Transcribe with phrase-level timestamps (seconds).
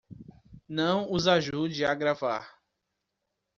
[0.67, 2.59] Não os ajude a gravar